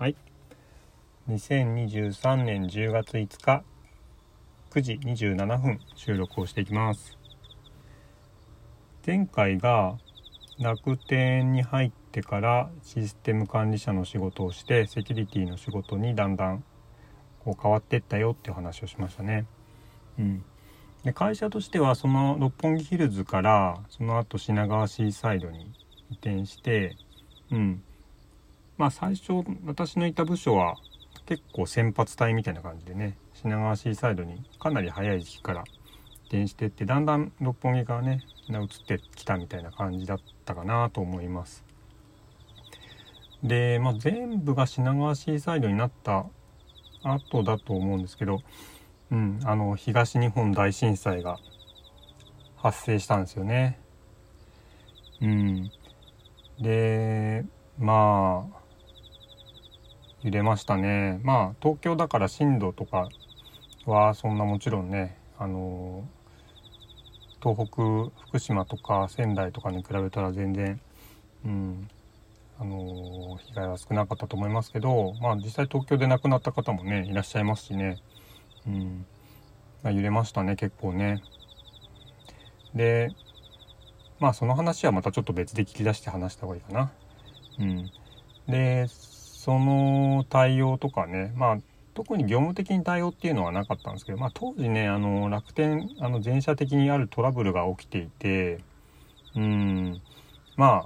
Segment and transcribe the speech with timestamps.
[0.00, 0.16] はい。
[1.28, 3.62] 2023年10月5日
[4.70, 7.18] 9時27分収録をしていきます。
[9.06, 9.98] 前回が
[10.58, 16.64] 楽天に入ってからシステム管理者の仕事をしてセキュリティの仕事にだんだん
[17.44, 19.44] こう変わってったよっていう話をしましたね。
[20.18, 20.44] うん。
[21.04, 25.70] で会社としてはその六本木ヒルズからその後品川シーサイドに
[26.08, 26.96] 移転して
[27.50, 27.82] うん。
[28.80, 30.76] まあ最初私のいた部署は
[31.26, 35.64] 結構先発隊みたいな感じでね品川シーサイドにかなり早い時期から移
[36.28, 41.62] 転してってだんだん六本木からね移ってきたみたいな感じだったかなと思います。
[43.42, 46.24] で、まあ、全部が品川シーサイドになった
[47.02, 48.40] 後だと思うんですけど、
[49.10, 51.36] うん、あの東日本大震災が
[52.56, 53.78] 発生したんですよね。
[55.20, 55.70] うん。
[56.58, 57.44] で
[57.78, 58.59] まあ
[60.22, 61.20] 揺れましたね。
[61.22, 63.08] まあ東京だから震度とか
[63.86, 66.06] はそんなもちろんねあの
[67.42, 70.80] 東北福島とか仙台とかに比べたら全然
[71.44, 71.88] うん
[72.58, 77.96] あの被害は少なかったと思いますけどまあ実際東京で亡くなった方もねいらっしゃいますしね。
[78.66, 79.06] うん
[79.82, 81.22] まあ、揺れましたね結構ね。
[82.74, 83.10] で
[84.18, 86.92] まあその話はまたちょっと別で聞き出して話した方がいいかな。
[87.58, 87.90] うん。
[88.46, 88.86] で
[89.40, 91.58] その対応とかね、まあ、
[91.94, 98.58] 特に業務的に対応っていうのはなかったんですけど、まあ、当時ね、あの、楽天、あの、全社的にあるトラブルが起きていて、
[99.34, 100.02] うん、
[100.56, 100.84] ま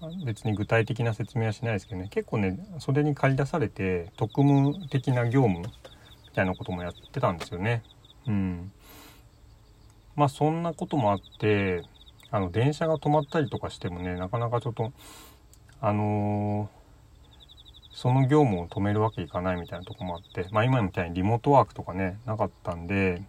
[0.00, 5.66] あ、別に具体的な説明はしないですけどね、結構ね、それに駆り出されて、特務的な業務み
[6.34, 7.82] たいなこともやってたんですよね。
[8.26, 8.72] うん。
[10.16, 11.82] まあ、そんなこともあって、
[12.30, 14.90] あの、電車が止まったりとかしてもね、なかなかちょっと、
[15.82, 16.79] あのー
[18.00, 23.22] その業務を止めるわけいかないみたいなとこもあって、まあ今みたいにリモートワークとかね、なかったんで、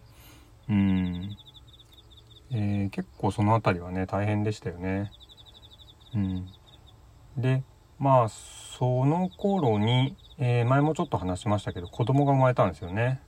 [0.66, 1.36] うん、
[2.50, 5.12] えー、結構その辺りはね、大変でしたよね。
[6.14, 6.48] うん。
[7.36, 7.62] で、
[7.98, 13.20] まあ、その頃に、えー、前もちょっと話しましたけど、子供が生まれたんですよね。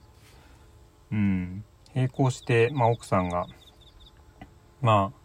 [1.13, 1.63] うん。
[1.95, 3.49] 並行して、まあ奥さんが、
[4.81, 5.21] まあ、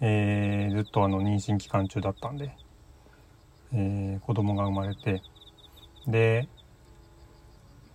[0.00, 2.50] えー、ずっとあの妊娠期間中だったんで、
[3.72, 5.22] えー、子供が生まれて
[6.06, 6.48] で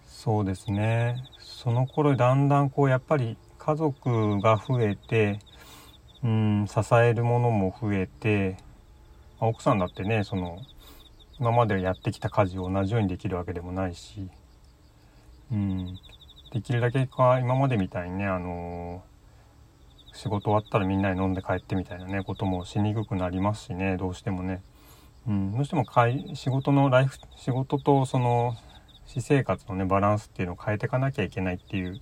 [0.05, 1.15] そうですね。
[1.39, 5.39] その頃だんだんこうやっぱり家族が増えて
[6.23, 8.57] うん支えるものも増えて、
[9.39, 10.59] あ、奥さんだってねその
[11.39, 14.27] 今までやってきた家事を同じようにできるわけでもないし
[15.51, 15.97] うん
[16.51, 24.61] できるだけか今までみたいにねあのー、仕事終わったらみんなに飲んで帰ってみたいなねこともしにくくなりますしねどうしてもね。
[25.27, 25.85] うん、どうしても
[26.35, 28.55] 仕事のライフ仕事とその
[29.05, 31.99] 私生活のねバランスっていうのを変えていかなきゃいけないっていう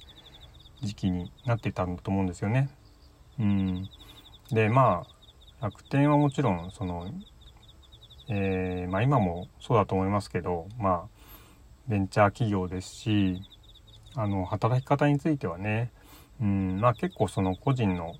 [0.81, 2.69] 時期になってたんだと思うんですよね。
[3.39, 3.89] うん、
[4.51, 5.03] でま
[5.59, 7.07] あ楽天はもちろんその、
[8.29, 11.07] えー、まあ、今もそうだと思いますけどまあ
[11.87, 13.41] ベンチャー企業ですし
[14.15, 15.91] あの働き方についてはね、
[16.41, 16.79] うん。
[16.79, 18.15] まあ、結構その個人の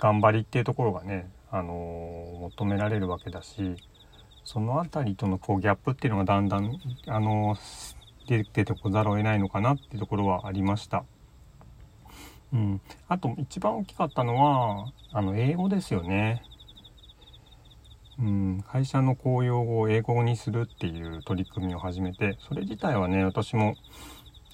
[0.00, 3.76] 頑張りっていうところがね、あの、求められるわけだし
[4.44, 7.56] その辺りとのこうギャップっていうのがだんだんあの
[8.26, 11.04] 出てこざるを得ないのかなっていうところはありました。
[12.52, 16.42] うん、あと一番大きかったのはあの英語ですよね。
[18.18, 23.74] うん、会社の公用語を英語にするっていう取り組みを始めてそれ自体はね私も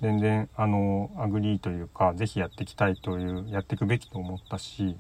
[0.01, 4.97] 全然あの agree というか是非やっていきたいというやっていくべきと思ったし、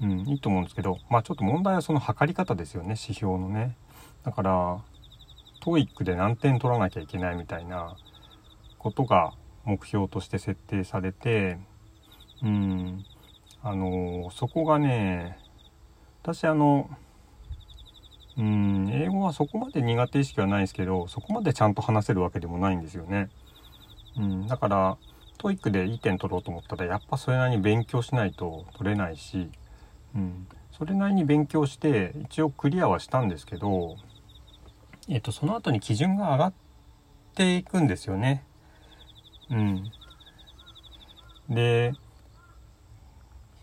[0.00, 3.76] うん、いいと思うんですけどまあちょっと問題はその測り方ですよね指標のね。
[4.24, 4.84] だから
[5.62, 7.96] TOEIC で何点取らなきゃいけないみたいな
[8.78, 9.32] ことが
[9.64, 11.58] 目標として設定されて
[12.42, 13.04] うん
[13.62, 15.38] あのそこがね
[16.22, 16.88] 私あの
[18.36, 23.30] うん英語はそこまで苦手意識はないですけどそこまでちゃんと話せるわけでもないんですよね。
[24.16, 24.98] うん、だから
[25.38, 29.50] TOEIC でいい点取ろうと思ったらやっぱそれなりに勉強しないと取れないし、
[30.14, 33.96] うん、それなりに勉強して一応クリアはしたんですけど
[35.08, 36.52] えっと、その後に基準が上がっ
[37.34, 38.44] ていくんですよね。
[39.50, 39.90] うん。
[41.48, 41.94] で、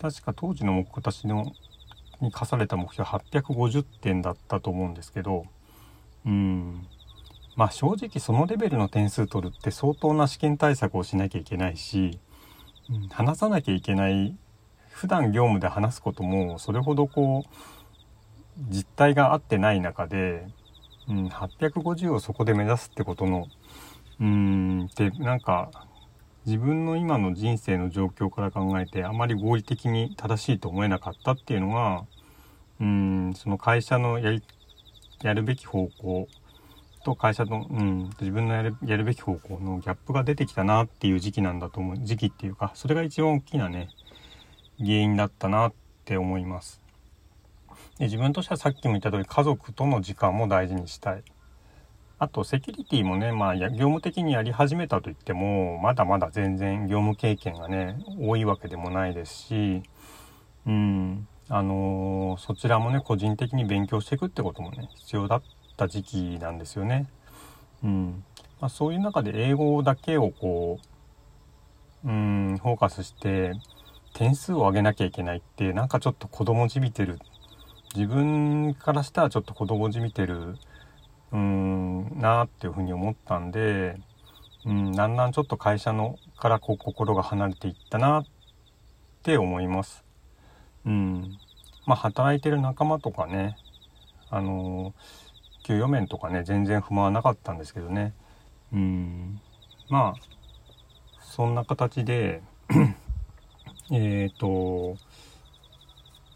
[0.01, 1.53] 確か当時の目私の
[2.21, 5.45] に課された目標850点だったと思うんですけど、
[6.25, 6.87] うん。
[7.55, 12.19] まあ正直そのレベルの点数取るって相当な試験対策をしなきゃいけないし、
[12.89, 14.35] うん、話さなきゃいけない
[14.89, 20.47] 普段業務で話すこともそれほどこう実態が合ってない中で
[21.07, 23.47] うん、850をそこで目指すってことの
[24.19, 25.69] うんってなんか
[26.45, 32.05] 自分の今の人生の状況から考えてあまり合理的に正しいと思えなかったっていうのが
[32.79, 34.43] うんその会社のやり
[35.21, 36.27] やるべき方向
[37.03, 43.89] と会社の、うん、自分のやるやるべき方向のギャップが出てきたなっていう時期なんだと思う時期っていうかそれが一番大きなね
[44.79, 45.73] 原因だったなっ
[46.03, 46.84] て思います。
[47.99, 51.23] で自分としてはさっきも言った通り家族との時間も大事にしたい
[52.17, 59.83] あとセキュリティもね、まあ、業務的にやり始めたといっても、まだまだ全然業務経験がね、多いわけでもないですし、
[60.65, 65.41] うん、あのー、そちらもね、個人的に勉強していくってこともね、必要だっ
[65.75, 67.05] た時期なんですよね。
[67.83, 68.23] うん。
[68.61, 70.79] まあ、そういう中で英語だけをこ
[72.05, 73.51] う、うん、フォーカスして、
[74.13, 77.19] 点数を上げなきゃいけないって、なんかちょっと子供じみてる。
[77.95, 80.57] 自分からしたらちょっと子供じみてる。
[81.31, 83.97] うんなっていうふうに思ったんで、
[84.65, 88.25] うん、だんだんちょっと会社のからこう心が離れていったなっ
[89.23, 90.05] て思います。
[90.85, 91.37] うん、
[91.85, 93.57] まあ働いてる仲間とかね
[94.29, 94.93] あの
[95.63, 98.13] 給与面とかね全然不満はなかったんですけどね
[98.71, 99.41] うん
[99.89, 100.21] まあ
[101.21, 102.41] そんな形で
[103.91, 104.95] えっと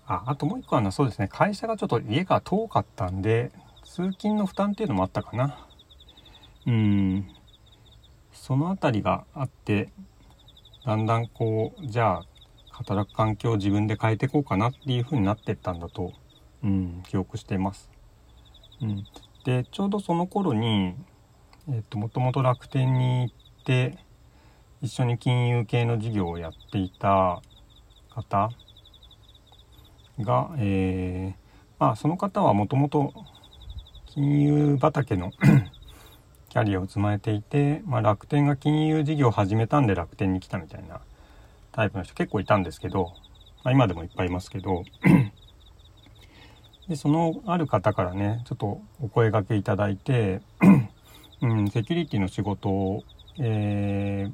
[0.10, 3.52] ああともう一個はなそうですね会社がちょっと家が遠かったんで
[3.84, 5.68] 通勤の負担っていうのもあったかな。
[6.68, 7.28] うん。
[8.32, 9.90] その辺りがあって、
[10.86, 12.26] だんだんこう、じゃあ、
[12.70, 16.14] 働く環境を自分で変えていこうかなっていう風になってったんだと、
[16.64, 17.90] うん、記憶しています。
[18.82, 19.08] うん。
[19.44, 20.94] で、ちょうどその頃に、
[21.68, 23.98] えっ、と、もともと楽天に行って、
[24.82, 27.42] 一緒に金融系の事業をやっていた
[28.10, 28.52] 方
[30.24, 31.50] が、えー、
[31.80, 33.13] まあ、その方はもともと
[34.06, 35.31] 金融畑の
[36.50, 41.00] キャリアを積まれていて、まあ、楽天が金融事業を始めたんで楽天に来たみたいな
[41.71, 43.13] タイプの人結構いたんですけど、
[43.63, 44.83] まあ、今でもいっぱいいますけど
[46.89, 50.42] でそのある方からねちょっとお声がけいただいて、
[51.42, 53.04] うん、セキュリティの仕事を、
[53.39, 54.31] えー、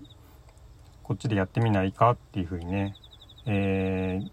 [1.03, 2.95] こっちでやってみないかっていうふうにね、
[3.45, 4.29] えー、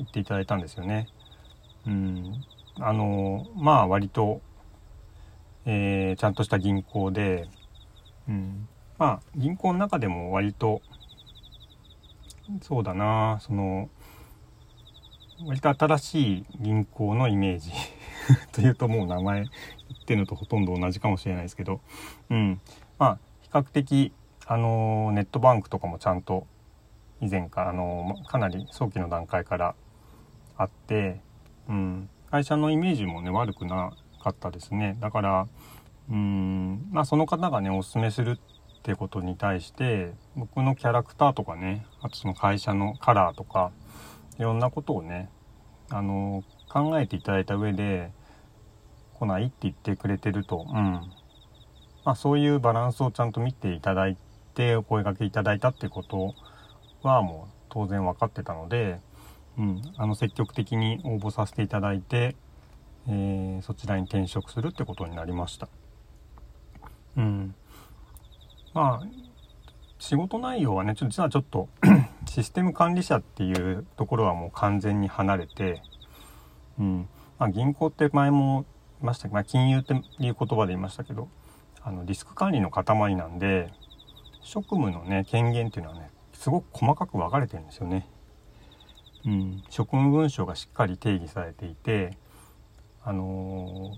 [0.00, 1.08] 言っていただいたんですよね。
[1.86, 2.44] うん、
[2.78, 4.40] あのまあ割と
[5.66, 7.48] えー、ちゃんとした銀行で、
[8.28, 8.68] うん、
[8.98, 10.80] まあ銀行の中でも割と
[12.62, 13.88] そうだなその
[15.46, 17.70] 割と新しい銀行のイメージ
[18.52, 19.48] というともう名前言
[20.00, 21.80] ってるのとほとんど同じかもしれないですけど、
[22.30, 22.60] うん、
[22.98, 24.12] まあ比較的
[24.46, 26.46] あのネットバンクとかもちゃんと
[27.20, 29.74] 以前かあのかなり早期の段階から
[30.60, 31.20] あって、
[31.70, 33.92] うん、会社のイメージもね悪くな
[34.22, 34.98] かったですね。
[35.00, 35.48] だから
[36.10, 36.86] うん。
[36.90, 43.72] まあその方がねおすすめするってことに対して僕のキャラクターとかねあとその会社のカラーとか
[44.38, 45.30] いろんなことをね
[45.88, 48.12] あの考えていただいた上で
[49.14, 50.76] 来ないって言ってくれてると、うん。
[52.04, 54.16] まあ、そういうバランスをちゃんと見ていただい
[54.54, 56.34] てお声がけいただいたってこと
[57.02, 59.00] はもう当然分かってたので、
[59.58, 62.36] うん、あの積極的に応募させていただいて
[63.08, 65.68] えー、そちらに転職するってことになりました。
[67.16, 67.54] うん。
[68.74, 69.06] まあ、
[69.98, 71.68] 仕事内容はね、ちょ実はちょっと
[72.26, 75.82] システム管理者っていうところはもう完全に離れて、
[76.78, 77.08] うん。
[77.38, 78.64] まあ、銀行って前も
[79.00, 81.28] 言いましたけど、まあ、金融っていう言葉で言いましたけど、
[81.82, 83.72] あの、リスク管理の塊なんで、
[84.42, 88.06] 職務のね、権限っていうのはね、すごく細かく分かれてるんですよね。
[89.26, 89.62] うん。
[89.68, 92.16] 職務文書がしっかり定義されていて、
[93.02, 93.96] あの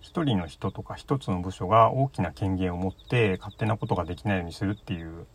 [0.00, 5.26] 一人の人とか一つの部署が大きな権限を持って勝手なことができないようにするっていう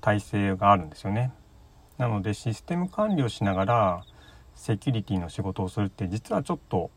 [0.00, 1.32] 体制があるんですよね。
[1.98, 4.04] なのでシステム管理をしながら
[4.54, 6.90] セキュリティの仕事をするって実はちょっと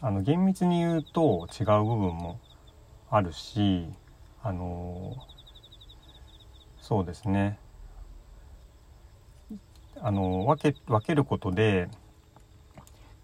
[0.00, 2.40] あの厳密に言うと違う部分も
[3.10, 3.86] あるし
[4.42, 5.16] あの
[6.80, 7.58] そうですね
[10.02, 11.88] あの分け分けることで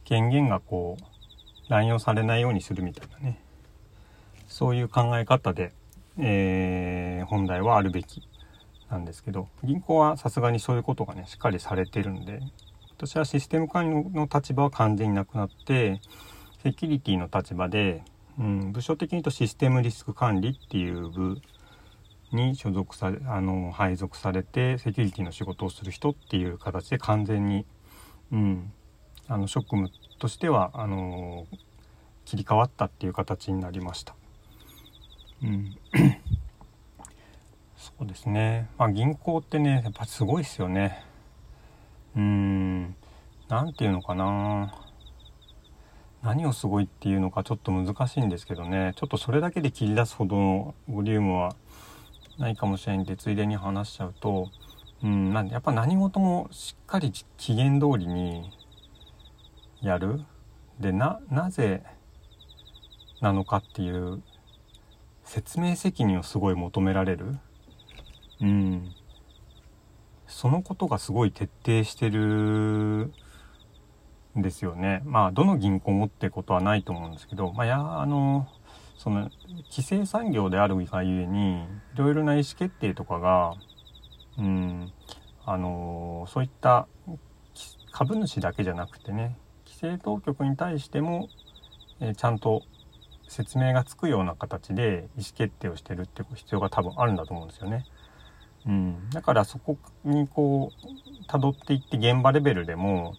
[0.04, 3.40] 権限がこう乱用されないようにするみたいなね。
[4.46, 5.72] そういう考え方で、
[6.18, 8.22] えー、本来はあるべき
[8.90, 12.40] なんですけど銀行はさすがにそういうことがねしっかりされてるんで
[12.96, 16.00] 私はシステム管理の立場は完全になくなって
[16.62, 18.02] セキュリティの立場で、
[18.38, 21.40] うん、部署的に言うとシステムリスク管理っていう部
[22.34, 27.66] に所属されあの配属されてセキュリティの仕事をする人っていう形で完全に、
[28.32, 28.72] うん、
[29.28, 31.46] あの職務としてはあの
[32.24, 34.14] 切り替わったっていう形になりました。
[35.42, 35.76] うん、
[37.76, 41.04] そうですね、まあ、銀行ってねやっぱすごいっすよね。
[42.16, 42.94] うん。
[43.48, 44.74] 何て言うのかな。
[46.22, 48.92] 何をすごいっていうのかちょっと難しいんですけどね。
[48.96, 51.54] ちょっとそれだけで切り出すほどのボリュームは
[52.38, 54.50] ないかもしれんでついでに話しちゃうと、
[55.02, 58.50] うん、なんでやっぱ何事もしっかり期限通りに
[59.80, 60.20] やる。
[60.80, 61.84] でななぜ
[63.20, 64.22] なのかっていう
[65.22, 67.38] 説明責任をすごい求められる、
[68.40, 68.92] うん、
[70.26, 73.12] そのことがすごい徹底してる
[74.36, 75.02] んですよね。
[75.04, 78.48] まあどの銀行もってことはないと思うんですけど、まあ、やあの
[78.96, 79.30] その
[79.70, 83.54] 規制産業であるがゆえにいろいろな意思決定とかが、
[84.38, 84.92] うん、
[85.44, 86.86] あのそういった
[87.92, 89.36] 株主だけじゃなくてね
[89.66, 91.28] 規制当局に対しても、
[92.00, 92.62] えー、ちゃんと
[93.28, 97.84] 説明がつくような形で意思決定をしてるっていう必要が多分あるんだと思うんですよね。
[98.66, 103.14] うん、だからそこにこう辿っていって現場レベルでも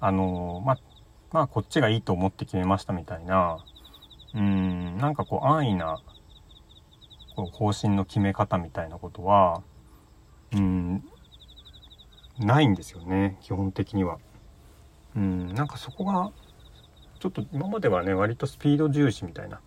[0.00, 0.76] あのま
[1.30, 3.64] まあこっちがいいと思って決めましたみたいな
[4.34, 6.00] うんなんかこう安易な
[7.36, 9.62] こう方針の決め方みたいなことは
[10.52, 11.04] うん
[12.38, 14.18] ないんですよね基本的には。
[15.14, 16.30] うんなんかそこが
[17.20, 19.60] ちょっと今まではね割とスピード重視みたいな、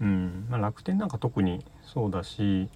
[0.00, 2.68] うんまあ、楽天なんか特にそうだし、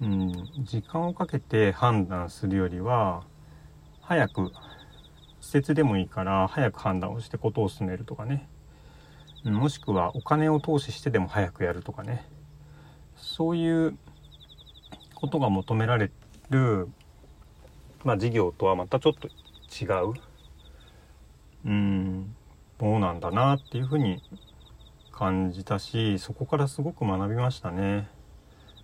[0.00, 0.32] うん、
[0.64, 3.24] 時間をかけて判断するよりは
[4.00, 4.52] 早く
[5.40, 8.48] 施設でもいいから早く判断をしてことを進めるとかね
[9.44, 12.26] もしくはお金を投資してでも早くやるとかね。
[13.16, 13.98] そういう
[15.14, 16.10] ことが求められ
[16.50, 16.88] る、
[18.04, 20.14] まあ、事業とはまたちょっと違う。
[21.66, 22.34] うん
[22.78, 24.22] ものなんだなっていうふうに
[25.10, 28.08] 感じたしそこからすごく学びましたね、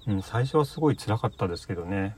[0.06, 2.16] うん、最初はすごい辛かったですけどね、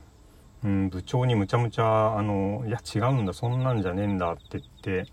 [0.63, 5.11] うん、部長にむちゃむちゃあの「いや違うんだそんなんじゃねえんだ」って言って、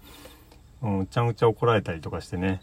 [0.83, 2.61] うん、むちゃむちゃ怒られたりとかしてね。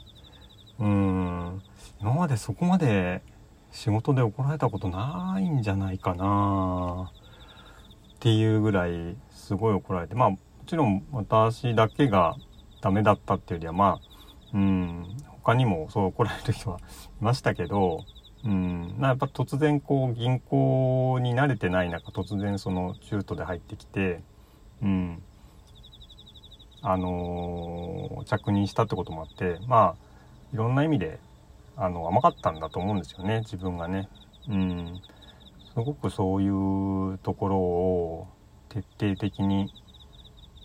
[0.79, 1.61] うん。
[1.99, 3.21] 今までそこまで
[3.71, 7.11] 仕事で怒られたことないんじゃないかな。
[8.15, 10.15] っていうぐらいすごい怒られて。
[10.15, 12.35] まあもちろん私だけが
[12.81, 13.99] ダメだったっていうよりはま
[14.53, 15.17] あうん。
[15.43, 16.81] 他にもそう怒られる人はい
[17.21, 18.03] ましたけど
[18.45, 18.97] うん。
[19.01, 24.21] やっぱ突然こう銀行に慣れてない中突然その中途で入ってきて
[24.83, 25.23] うん。
[26.83, 30.06] あのー、着任したってこともあってまあ
[30.53, 31.19] いろんな意味で
[31.75, 34.09] あの甘かったんだと思うんですよね自分がね。
[34.49, 35.01] うん
[35.73, 38.27] すごくそういうところを
[38.69, 39.71] 徹底的に、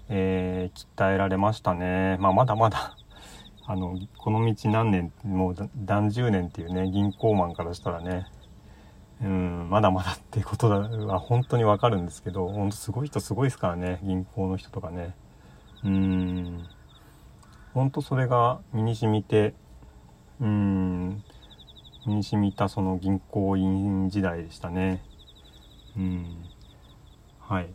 [0.08, 2.16] えー、鍛えられましたね。
[2.18, 2.96] まあ、まだまだ
[3.66, 8.26] あのこの道何年もう何十年っていうね銀行マンからしたらね
[9.22, 15.14] うんまだまだってことは本当にわかるんですけど本当すごい人すごいですからね銀行の人とかね
[15.84, 16.66] うん
[17.74, 19.54] 本当それが身に染みて
[20.42, 21.22] うん。
[22.04, 25.00] 身に染みたその銀行員時代でしたね。
[25.96, 26.44] うん。
[27.38, 27.70] はい。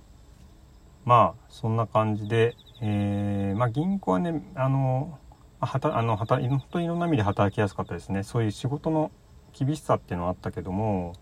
[1.05, 5.17] まあそんな感じで、えー、まあ、銀行はねあの
[5.61, 8.23] はたあのはた本当にいろんな意味で働きやすかったですね。
[8.23, 9.11] そういう仕事の
[9.57, 11.13] 厳しさっていうのはあったけども、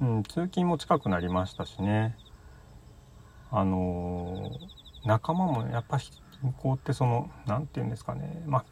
[0.00, 2.16] うん、通勤も近くなりましたしね。
[3.50, 4.52] あの
[5.04, 5.98] 仲間もやっぱ
[6.42, 8.44] 銀行ってその何て言うんですかね。
[8.46, 8.64] まあ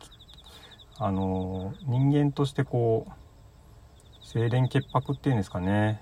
[0.98, 3.12] あの人間としてこう
[4.24, 6.00] 清廉潔白っていうんですかね。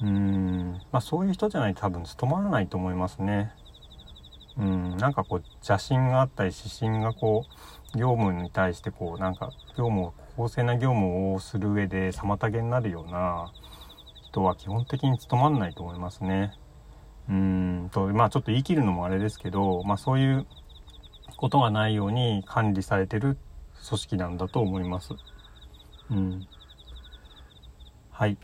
[0.00, 0.80] うん。
[0.90, 3.52] まあそういう人じゃないと多分務まらないと思いますね。
[4.58, 4.96] うん。
[4.96, 7.44] なんかこう邪心があったり指針がこ
[7.94, 13.52] う業務に対してこうなんか業務を公正な業務をする上で妨げになるような
[14.30, 16.54] 人は基本的に務まらないと思いますね。
[17.28, 17.90] うん。
[17.92, 20.46] とまあちょっと言い切るのもあれですけど、まあ、そういう
[21.36, 23.51] ことがないように管理されてるって
[23.86, 25.14] 組織なんだと思います。
[26.10, 26.46] うん。
[28.10, 28.36] はい。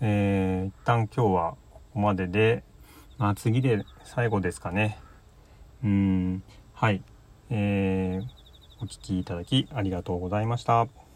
[0.00, 2.64] えー、一旦今日はここまでで、
[3.18, 4.98] まあ次で最後ですかね。
[5.84, 6.42] うん。
[6.72, 7.02] はい。
[7.50, 11.07] えー、お聴きいただきありがとうございました。